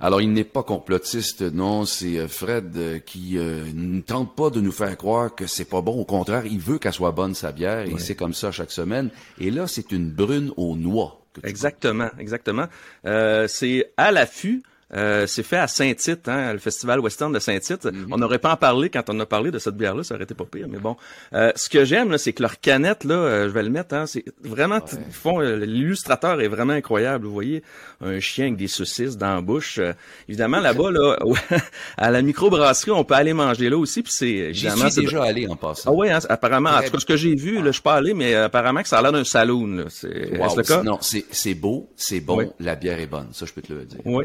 [0.00, 4.48] Alors, il n'est pas complotiste, non, c'est euh, Fred euh, qui euh, ne tente pas
[4.48, 5.98] de nous faire croire que c'est pas bon.
[5.98, 9.10] Au contraire, il veut qu'elle soit bonne, sa bière, et c'est comme ça chaque semaine.
[9.40, 11.20] Et là, c'est une brune aux noix.
[11.32, 12.66] que tu Exactement, exactement.
[13.06, 14.62] Euh, c'est à l'affût.
[14.94, 17.84] Euh, c'est fait à Saint-Tite, hein, le festival western de Saint-Tite.
[17.84, 18.06] Mm-hmm.
[18.10, 20.34] On n'aurait pas en parlé quand on a parlé de cette bière-là, ça aurait été
[20.34, 20.66] pas pire.
[20.68, 20.96] Mais bon,
[21.34, 23.94] Euh, ce que j'aime, là, c'est que leur canette, là, euh, je vais le mettre,
[23.94, 27.26] hein, c'est vraiment, t- ils font, euh, l'illustrateur est vraiment incroyable.
[27.26, 27.62] Vous voyez
[28.00, 29.78] un chien avec des saucisses dans la bouche.
[29.78, 29.92] Euh,
[30.28, 31.16] évidemment, là-bas, là,
[31.98, 34.02] à la microbrasserie, on peut aller manger là aussi.
[34.02, 35.90] Puis c'est J'y évidemment, suis c'est- déjà allé en passant.
[35.90, 37.94] Ah ouais, hein, apparemment, en tout cas, ce que j'ai vu, là, je suis pas
[37.96, 39.66] allé, mais apparemment que ça a l'air d'un saloon.
[39.76, 39.84] là.
[39.90, 40.82] C'est Wow, le cas?
[40.82, 42.46] Non, c'est c'est beau, c'est bon, Oui.
[42.60, 44.00] la bière est bonne, ça je peux te le dire.
[44.04, 44.24] Oui.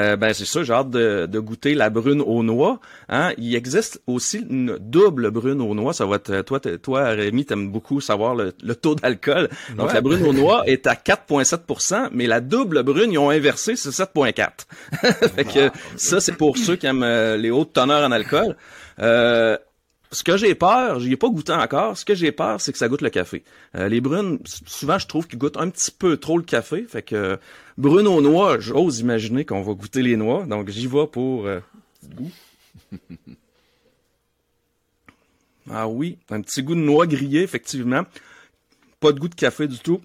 [0.00, 2.80] Euh, ben c'est ça, j'ai hâte de, de goûter la brune aux noix.
[3.08, 3.32] Hein.
[3.38, 5.92] Il existe aussi une double brune aux noix.
[5.92, 9.48] Ça va être toi, toi Rémi, t'aimes beaucoup savoir le, le taux d'alcool.
[9.76, 9.94] Donc Ouais.
[9.94, 13.90] la brune aux noix est à 4,7% mais la double brune, ils ont inversé, c'est
[13.90, 14.50] 7,4.
[15.36, 18.56] fait que ça, c'est pour ceux qui aiment euh, les hautes teneurs en alcool.
[19.00, 19.56] Euh,
[20.12, 22.78] ce que j'ai peur, j'y ai pas goûté encore, ce que j'ai peur, c'est que
[22.78, 23.44] ça goûte le café.
[23.76, 26.84] Euh, les brunes, souvent, je trouve qu'ils goûtent un petit peu trop le café.
[26.88, 27.36] Fait que euh,
[27.78, 30.44] brune aux noix, j'ose imaginer qu'on va goûter les noix.
[30.46, 31.60] Donc, j'y vais pour euh,
[32.14, 32.30] goût.
[35.72, 38.02] Ah oui, un petit goût de noix grillée, effectivement.
[38.98, 40.00] Pas de goût de café du tout.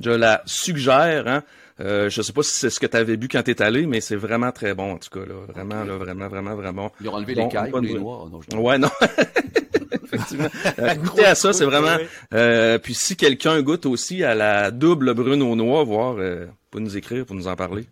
[0.00, 1.44] Je la suggère, hein.
[1.80, 4.00] Euh, je sais pas si c'est ce que tu avais bu quand t'es allé, mais
[4.00, 5.34] c'est vraiment très bon, en tout cas, là.
[5.48, 6.92] Vraiment, là, vraiment, vraiment, vraiment.
[7.00, 8.28] Ils ont enlevé les cailles les noix.
[8.54, 8.90] ouais, non.
[10.12, 10.48] Effectivement.
[10.78, 11.96] Euh, goûter à ça, c'est vraiment...
[12.34, 16.80] Euh, puis si quelqu'un goûte aussi à la double brune aux noix, voir, euh, pour
[16.80, 17.84] nous écrire, pour nous en parler.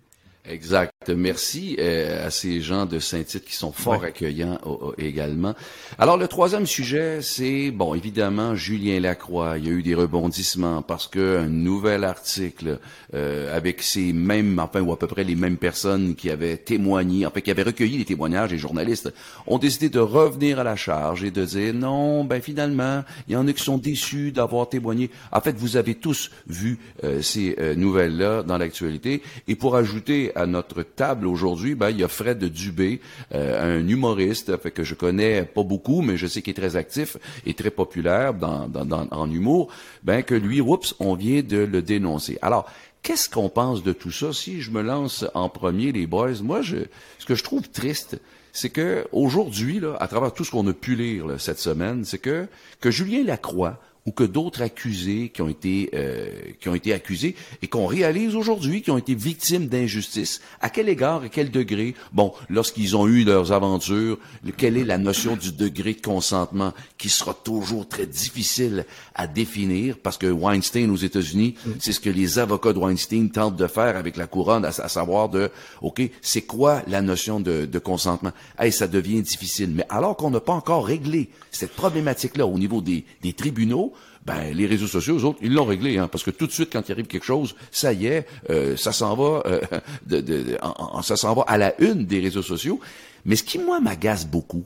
[0.48, 0.92] Exact.
[1.14, 4.58] Merci euh, à ces gens de Saint-Tite qui sont fort accueillants
[4.98, 5.54] également.
[5.98, 9.58] Alors, le troisième sujet, c'est, bon, évidemment, Julien Lacroix.
[9.58, 12.78] Il y a eu des rebondissements parce que un nouvel article
[13.14, 17.26] euh, avec ces mêmes, enfin, ou à peu près les mêmes personnes qui avaient témoigné,
[17.26, 19.12] enfin, qui avaient recueilli les témoignages des journalistes,
[19.46, 23.36] ont décidé de revenir à la charge et de dire, non, ben finalement, il y
[23.36, 25.10] en a qui sont déçus d'avoir témoigné.
[25.32, 29.22] En fait, vous avez tous vu euh, ces nouvelles-là dans l'actualité.
[29.48, 30.82] Et pour ajouter à notre
[31.24, 33.00] aujourd'hui, ben, il y a Fred Dubé,
[33.34, 36.76] euh, un humoriste fait que je connais pas beaucoup, mais je sais qu'il est très
[36.76, 39.68] actif et très populaire dans, dans, dans, en humour,
[40.02, 42.38] ben, que lui, oups, on vient de le dénoncer.
[42.42, 42.70] Alors,
[43.02, 44.32] qu'est-ce qu'on pense de tout ça?
[44.32, 46.76] Si je me lance en premier, les boys, moi, je,
[47.18, 48.20] ce que je trouve triste,
[48.52, 52.04] c'est que aujourd'hui, là, à travers tout ce qu'on a pu lire là, cette semaine,
[52.04, 52.48] c'est que,
[52.80, 57.34] que Julien Lacroix, ou que d'autres accusés qui ont été euh, qui ont été accusés
[57.60, 60.40] et qu'on réalise aujourd'hui qui ont été victimes d'injustice.
[60.60, 61.94] À quel égard, à quel degré?
[62.12, 64.18] Bon, lorsqu'ils ont eu leurs aventures,
[64.56, 69.96] quelle est la notion du degré de consentement qui sera toujours très difficile à définir?
[70.02, 71.70] Parce que Weinstein aux États-Unis, mm.
[71.80, 75.28] c'est ce que les avocats de Weinstein tentent de faire avec la couronne, à, savoir
[75.28, 75.50] de,
[75.82, 78.32] ok, c'est quoi la notion de, de consentement?
[78.58, 79.70] Hey, ça devient difficile.
[79.74, 83.92] Mais alors qu'on n'a pas encore réglé cette problématique-là au niveau des, des tribunaux,
[84.26, 86.70] ben les réseaux sociaux, eux autres, ils l'ont réglé, hein, parce que tout de suite,
[86.72, 89.60] quand il arrive quelque chose, ça y est, euh, ça s'en va, euh,
[90.06, 90.58] de, de,
[91.02, 92.80] ça s'en va à la une des réseaux sociaux.
[93.24, 94.64] Mais ce qui moi m'agace beaucoup,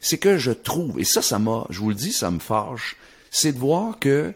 [0.00, 2.96] c'est que je trouve, et ça, ça m'a, je vous le dis, ça me fâche,
[3.32, 4.32] c'est de voir que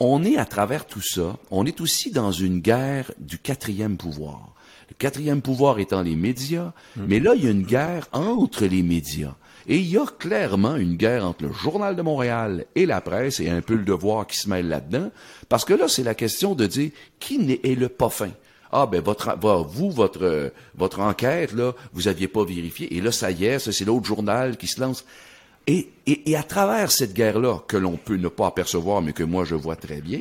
[0.00, 4.54] on est à travers tout ça, on est aussi dans une guerre du quatrième pouvoir.
[4.90, 7.02] Le quatrième pouvoir étant les médias, mmh.
[7.06, 9.34] mais là, il y a une guerre entre les médias.
[9.70, 13.38] Et il y a clairement une guerre entre le Journal de Montréal et la presse,
[13.38, 15.12] et un peu le devoir qui se mêle là-dedans,
[15.48, 18.30] parce que là, c'est la question de dire qui est le pas fin.
[18.72, 19.36] Ah ben votre
[19.68, 23.84] vous votre votre enquête là, vous aviez pas vérifié et là ça y est, c'est
[23.84, 25.04] l'autre journal qui se lance.
[25.66, 29.24] Et, et, et à travers cette guerre-là, que l'on peut ne pas apercevoir, mais que
[29.24, 30.20] moi je vois très bien,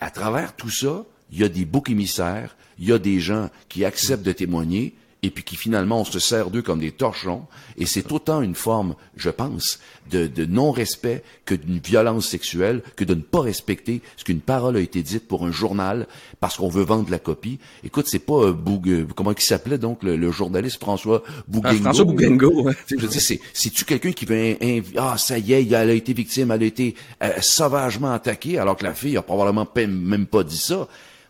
[0.00, 3.48] à travers tout ça, il y a des boucs émissaires, il y a des gens
[3.68, 4.94] qui acceptent de témoigner,
[5.26, 7.42] et puis qui finalement on se sert d'eux comme des torchons,
[7.76, 13.04] et c'est autant une forme, je pense, de, de non-respect que d'une violence sexuelle, que
[13.04, 16.06] de ne pas respecter ce qu'une parole a été dite pour un journal
[16.38, 17.58] parce qu'on veut vendre la copie.
[17.82, 21.76] Écoute, c'est pas euh, Boug, euh, comment il s'appelait donc le, journaliste François Bouguengo.
[21.78, 22.70] Ah, François Bouguengo.
[22.86, 24.56] Je dire, c'est, c'est-tu quelqu'un qui veut
[24.96, 28.76] ah ça y est, elle a été victime, elle a été euh, sauvagement attaquée alors
[28.76, 30.86] que la fille a probablement même pas dit ça?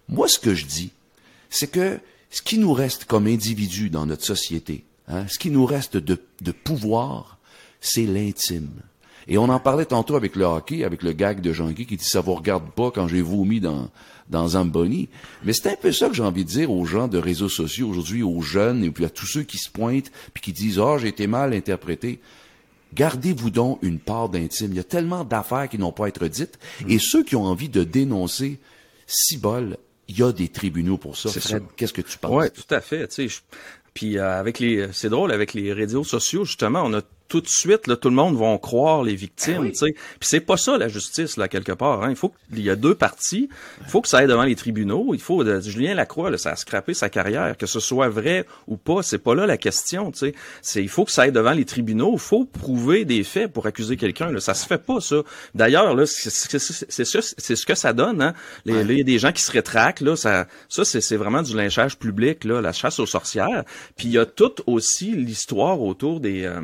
[0.08, 0.92] Moi, ce que je dis,
[1.48, 1.98] c'est que
[2.30, 6.20] ce qui nous reste comme individu dans notre société, hein, ce qui nous reste de,
[6.40, 7.38] de pouvoir,
[7.80, 8.70] c'est l'intime.
[9.28, 12.04] Et on en parlait tantôt avec le hockey, avec le gag de Jean-Guy qui dit
[12.04, 13.90] ça vous regarde pas quand j'ai vomi dans
[14.30, 15.08] dans Zamboni.
[15.44, 17.88] Mais c'est un peu ça que j'ai envie de dire aux gens de réseaux sociaux
[17.88, 20.92] aujourd'hui, aux jeunes et puis à tous ceux qui se pointent puis qui disent ah
[20.94, 22.20] oh, j'ai été mal interprété.
[22.94, 24.72] Gardez-vous donc une part d'intime.
[24.72, 26.58] Il y a tellement d'affaires qui n'ont pas à être dites.
[26.88, 28.58] Et ceux qui ont envie de dénoncer,
[29.06, 29.76] si bol,
[30.08, 31.30] il y a des tribunaux pour ça.
[31.30, 32.32] Fred, qu'est-ce que tu penses?
[32.32, 33.08] Oui, tout à fait.
[33.08, 33.40] Tu sais,
[33.94, 37.48] puis euh, avec les, c'est drôle avec les réseaux sociaux justement, on a tout de
[37.48, 39.92] suite, là, tout le monde va croire les victimes, ben tu sais.
[39.92, 42.02] Puis c'est pas ça la justice là quelque part.
[42.02, 42.10] Hein.
[42.10, 43.48] Il faut qu'il y a deux parties.
[43.80, 45.12] Il faut que ça aille devant les tribunaux.
[45.14, 48.46] Il faut de, Julien Lacroix, là, ça a scrappé sa carrière, que ce soit vrai
[48.66, 50.12] ou pas, c'est pas là la question.
[50.12, 52.12] Tu sais, c'est il faut que ça aille devant les tribunaux.
[52.14, 54.30] Il faut prouver des faits pour accuser quelqu'un.
[54.30, 55.16] Là, ça se fait pas ça.
[55.54, 58.22] D'ailleurs là, c'est c'est ce que ça donne.
[58.22, 58.34] Hein.
[58.64, 60.16] Les, Il y a des gens qui se rétractent là.
[60.16, 63.64] Ça, ça c'est vraiment du lynchage public là, la chasse aux sorcières.
[63.96, 66.60] Puis il y a tout aussi l'histoire autour des euh,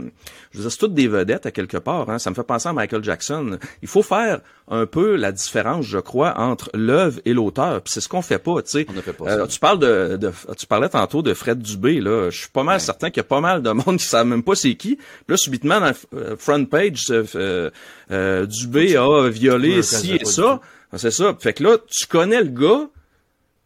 [0.53, 2.11] je veux dire, c'est toutes des vedettes à quelque part.
[2.11, 2.19] Hein.
[2.19, 3.59] Ça me fait penser à Michael Jackson.
[3.81, 7.81] Il faut faire un peu la différence, je crois, entre l'œuvre et l'auteur.
[7.81, 8.87] Puis c'est ce qu'on fait pas, tu sais.
[9.23, 12.29] Euh, tu parles de, de, tu parlais tantôt de Fred Dubé, là.
[12.29, 14.43] Je suis pas mal certain qu'il y a pas mal de monde qui savent même
[14.43, 14.97] pas c'est qui.
[14.97, 17.71] Puis là, subitement, dans le euh, front page, euh,
[18.11, 20.61] euh, Dubé a violé ci et ça.
[20.95, 21.35] C'est ça.
[21.41, 22.89] Fait que là, tu connais le gars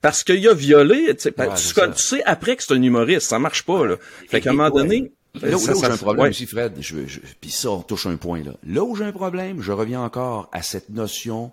[0.00, 1.16] parce qu'il a violé.
[1.16, 3.28] Tu sais, tu, sais après que c'est un humoriste.
[3.28, 3.96] Ça marche pas, là.
[4.28, 6.30] Fait qu'à un moment donné Là, où- là j'ai un problème ouais.
[6.30, 8.52] aussi, Fred, je, je- puis ça, on touche un point là.
[8.66, 11.50] Là où j'ai un problème, je reviens encore à cette notion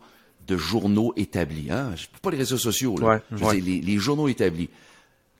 [0.47, 1.69] de journaux établis.
[1.71, 1.91] Hein?
[1.95, 3.07] Je- Pas les réseaux sociaux, là.
[3.07, 3.55] Ouais, je ouais.
[3.55, 4.69] dire, les, les journaux établis.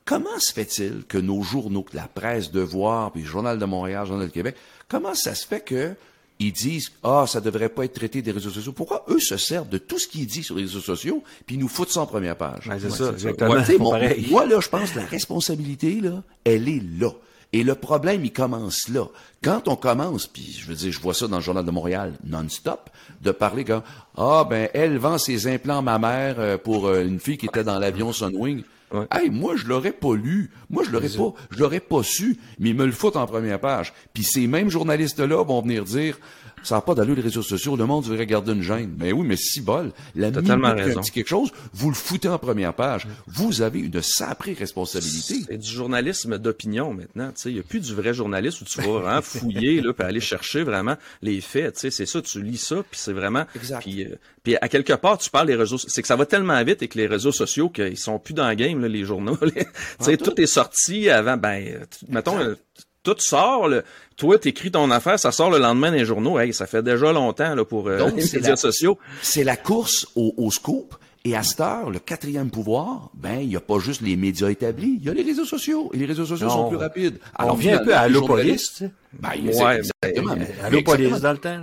[0.06, 4.06] Comment se fait-il que nos journaux, que la presse Devoir, puis le Journal de Montréal,
[4.06, 4.56] Journal de Québec,
[4.89, 5.93] comment ça se fait que
[6.39, 9.69] ils disent ah ça devrait pas être traité des réseaux sociaux Pourquoi eux se servent
[9.69, 12.01] de tout ce qui est dit sur les réseaux sociaux puis ils nous foutent ça
[12.01, 12.67] en première page?
[12.67, 13.53] Ouais, c'est ça, exactement.
[14.29, 17.12] moi, là, je pense que la responsabilité, là, elle est là.
[17.53, 19.05] Et le problème, il commence là.
[19.43, 22.13] Quand on commence, puis je veux dire, je vois ça dans le Journal de Montréal
[22.25, 22.89] non-stop,
[23.21, 23.83] de parler comme
[24.17, 27.77] Ah, ben, elle vend ses implants mammaires euh, pour euh, une fille qui était dans
[27.77, 28.63] l'avion Sunwing.
[28.91, 29.07] Ouais.
[29.11, 30.51] Hey, moi, je l'aurais pas lu.
[30.69, 33.59] Moi, je l'aurais pas, je l'aurais pas su, mais ils me le foutent en première
[33.59, 33.93] page.
[34.13, 36.17] Puis ces mêmes journalistes-là vont venir dire
[36.63, 38.95] ça n'a pas d'allure les réseaux sociaux, le monde devrait garder une gêne.
[38.97, 42.39] Mais oui, mais si bol, la Totalement minute dit quelque chose, vous le foutez en
[42.39, 43.08] première page.
[43.28, 45.36] Vous avez une sacrée responsabilité.
[45.47, 47.28] C'est du journalisme d'opinion maintenant.
[47.28, 49.93] Tu sais, il y a plus du vrai journaliste où tu vas vraiment fouiller là,
[49.93, 51.76] puis aller chercher vraiment les faits.
[51.76, 53.45] Tu sais, c'est ça, tu lis ça, puis c'est vraiment.
[53.56, 53.82] Exact.
[53.82, 55.78] Puis, euh, puis à quelque part, tu parles des réseaux.
[55.78, 58.47] C'est que ça va tellement vite et que les réseaux sociaux qu'ils sont plus dans
[58.47, 59.38] le game là, les journaux.
[59.99, 61.38] sais, tout est sorti avant.
[61.38, 62.39] Ben, mettons.
[62.39, 62.56] euh,
[63.03, 63.83] Tout sort, le,
[64.15, 66.39] toi, t'écris ton affaire, ça sort le lendemain les journaux.
[66.39, 68.97] Hey, ça fait déjà longtemps là, pour euh, Donc, les médias la- sociaux.
[69.21, 70.95] C'est la course au, au scoop.
[71.25, 74.49] Et à cette heure, le quatrième pouvoir, ben, il n'y a pas juste les médias
[74.49, 75.89] établis, il y a les réseaux sociaux.
[75.93, 76.53] Et les réseaux sociaux Non.
[76.53, 77.17] sont plus rapides.
[77.39, 78.09] On revient un peu à
[78.57, 78.91] sais.
[79.13, 80.36] Ben, Ouais, exactement.
[80.63, 81.59] Allopolis dans le temps.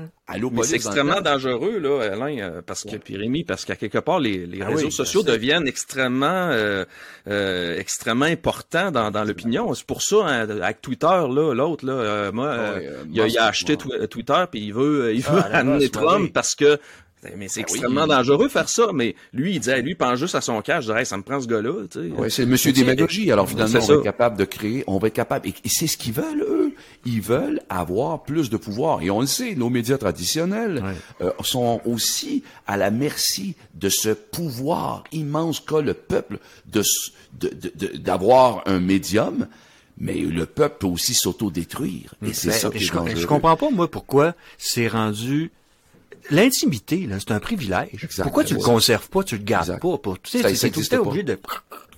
[0.63, 4.47] c'est extrêmement dangereux, là, Alain, euh, parce que, puis Rémi, parce qu'à quelque part, les,
[4.47, 6.87] les Ah réseaux oui, sociaux deviennent extrêmement, euh,
[7.29, 9.75] euh, extrêmement importants dans, dans l'opinion.
[9.75, 13.21] C'est pour ça, hein, avec Twitter, là, l'autre, là, euh, moi, euh, ouais, euh, il,
[13.21, 16.55] a, il a Musk, acheté Twitter, puis il veut, il Ah, veut amener Trump parce
[16.55, 16.79] que
[17.37, 17.73] mais c'est Ben oui.
[17.75, 20.85] extrêmement dangereux faire ça, mais lui, il dit, lui, il pense juste à son cash,
[20.85, 22.15] je dirais, Hey, ça me prend ce gars-là, tu sais.
[22.15, 23.31] Ouais, c'est le monsieur démagogie.
[23.31, 25.87] Alors finalement, on va être capable de créer, on va être capable, et, et c'est
[25.87, 26.73] ce qu'ils veulent, eux.
[27.05, 29.03] Ils veulent avoir plus de pouvoir.
[29.03, 30.83] Et on le sait, nos médias traditionnels
[31.21, 36.39] euh, sont aussi à la merci de ce pouvoir immense qu'a le peuple
[36.73, 39.47] de s- de- de- de- d'avoir un médium.
[39.99, 42.15] Mais le peuple peut aussi s'autodétruire.
[42.27, 43.27] Et c'est Ben, ça qui est je, com- je dangereux.
[43.27, 45.51] comprends pas, moi, pourquoi c'est rendu...
[46.31, 48.05] L'intimité, là, c'est un privilège.
[48.05, 48.25] Exact.
[48.25, 49.81] Pourquoi tu le conserves pas, tu le gardes Exact.
[49.83, 49.99] pas?
[49.99, 51.35] Pour, tu sais, c'est tout le temps obligé de...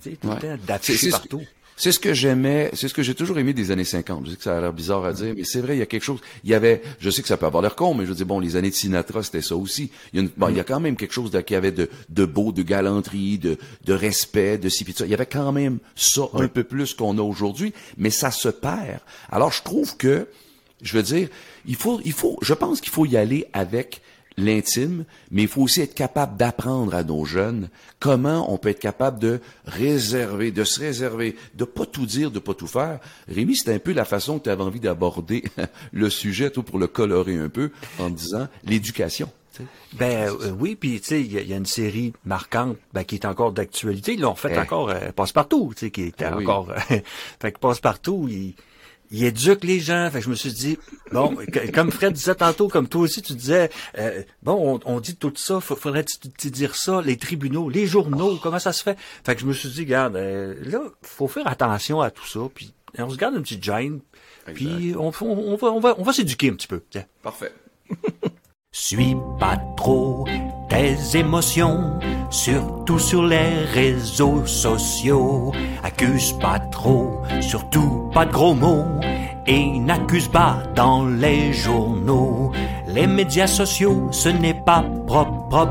[0.01, 0.35] Tu sais, tout Ouais.
[0.35, 1.41] le temps d'afficher partout.
[1.75, 4.25] C'est ce que j'aimais, c'est ce que j'ai toujours aimé des années 50.
[4.27, 5.87] Je sais que ça a l'air bizarre à dire, mais c'est vrai, il y a
[5.87, 6.19] quelque chose.
[6.43, 8.27] Il y avait, je sais que ça peut avoir l'air con, mais je veux dire,
[8.27, 9.89] bon, les années de Sinatra, c'était ça aussi.
[10.13, 11.89] Il y a, une- bon, il y a quand même quelque chose qui avait de,
[12.09, 15.05] de beau, de galanterie, de, de respect, de ci, puis de ça.
[15.05, 18.49] Il y avait quand même ça un peu plus qu'on a aujourd'hui, mais ça se
[18.49, 18.99] perd.
[19.31, 20.27] Alors, je trouve que,
[20.83, 21.27] je veux dire,
[21.65, 24.01] il faut, il faut, je pense qu'il faut y aller avec
[24.37, 27.69] l'intime, mais il faut aussi être capable d'apprendre à nos jeunes
[27.99, 32.39] comment on peut être capable de réserver, de se réserver, de pas tout dire, de
[32.39, 32.99] pas tout faire.
[33.27, 35.43] Rémi, c'est un peu la façon que tu avais envie d'aborder
[35.91, 39.31] le sujet, tout pour le colorer un peu, en disant l'éducation.
[39.93, 42.77] Ben euh, oui, puis tu sais, il y, a- il y a une série marquante
[42.91, 44.13] ben, qui est encore d'actualité.
[44.15, 44.57] Ils l'ont fait Eh.
[44.59, 46.71] encore euh, Passe-Partout, tu sais, qui était Ah encore...
[46.71, 46.97] euh,
[47.39, 48.55] fait que Passe-Partout, il,
[49.13, 50.09] il éduque les gens.
[50.11, 50.77] Fait que je me suis dit,
[51.11, 51.37] bon,
[51.73, 55.31] comme Fred disait tantôt, comme toi aussi, tu disais, euh, bon, on, on dit tout
[55.35, 58.97] ça, fa- faudrait-tu dire ça, les tribunaux, les journaux, comment ça se fait?
[59.25, 62.41] Fait que je me suis dit, regarde, euh, là, faut faire attention à tout ça,
[62.53, 64.01] puis on se garde une petite gêne,
[64.53, 66.81] puis on, on, on va, on va, on va s'éduquer un petit peu.
[66.89, 67.05] tiens.
[67.21, 67.53] Parfait.
[68.75, 70.25] Suis pas trop
[70.67, 71.99] tes émotions,
[72.31, 75.51] surtout sur les réseaux sociaux.
[75.83, 78.87] Accuse pas trop, surtout pas de gros mots.
[79.45, 82.51] Et n'accuse pas dans les journaux.
[82.87, 85.69] Les médias sociaux, ce n'est pas propre.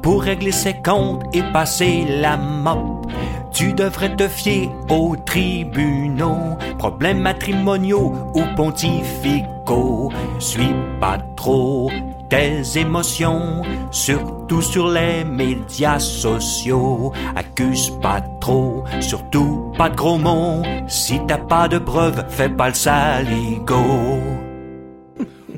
[0.00, 3.12] Pour régler ses comptes et passer la mop,
[3.52, 6.56] tu devrais te fier aux tribunaux.
[6.78, 10.10] Problèmes matrimoniaux ou pontificaux.
[10.38, 11.90] Suis pas trop
[12.32, 17.12] tes émotions, surtout sur les médias sociaux.
[17.36, 20.62] Accuse pas trop, surtout pas de gros mots.
[20.88, 23.84] Si t'as pas de preuves, fais pas le saligo.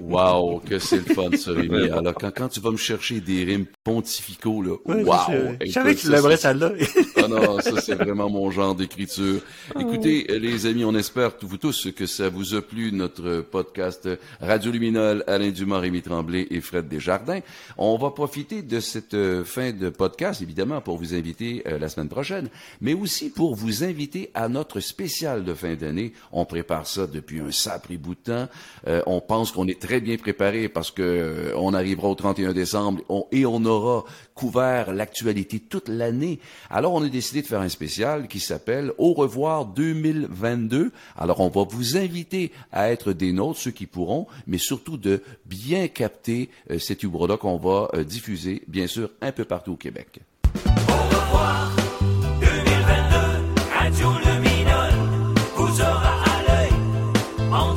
[0.01, 1.91] Wow, que c'est le fun, ça, Rémi.
[1.91, 5.57] Alors, quand, quand tu vas me chercher des rimes pontificaux, là, wow!
[5.65, 6.73] Je savais que tu l'aimerais celle-là.
[7.23, 9.43] Ah non, ça c'est vraiment mon genre d'écriture.
[9.79, 14.09] Écoutez, euh, les amis, on espère vous tous que ça vous a plu notre podcast
[14.41, 17.41] Radio Luminol, Alain Dumas, Rémi Tremblay et Fred Desjardins.
[17.77, 21.91] On va profiter de cette euh, fin de podcast, évidemment, pour vous inviter euh, la
[21.91, 22.49] semaine prochaine,
[22.81, 26.15] mais aussi pour vous inviter à notre spécial de fin d'année.
[26.33, 28.49] On prépare ça depuis un sacré bout de temps.
[28.89, 32.55] Euh, on pense qu'on est très bien préparé parce que euh, on arrivera au 31
[32.55, 36.41] décembre on- et on a aura couvert l'actualité toute l'année.
[36.71, 40.93] Alors, on a décidé de faire un spécial qui s'appelle Au revoir 2022.
[41.17, 45.23] Alors, on va vous inviter à être des nôtres, ceux qui pourront, mais surtout de
[45.47, 49.77] bien capter euh, cet humour-là qu'on va euh, diffuser, bien sûr, un peu partout au
[49.77, 50.21] Québec.
[50.89, 51.73] Au revoir
[52.41, 53.17] 2022,
[53.73, 54.93] Radio Luminol
[55.57, 56.73] vous aura à l'œil
[57.53, 57.75] en